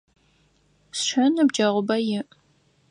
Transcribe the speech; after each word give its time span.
Сшы 0.99 1.25
ныбджэгъубэ 1.33 1.97
иӏ. 2.17 2.23